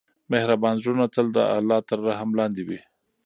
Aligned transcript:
مهربان 0.31 0.75
زړونه 0.81 1.05
تل 1.13 1.25
د 1.35 1.37
الله 1.57 1.79
تر 1.89 1.99
رحم 2.07 2.29
لاندې 2.39 2.61
وي. 2.67 2.79